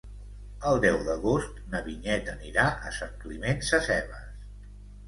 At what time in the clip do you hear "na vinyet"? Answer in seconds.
1.75-2.33